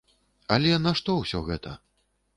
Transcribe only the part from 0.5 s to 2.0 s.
Але нашто ўсё гэта?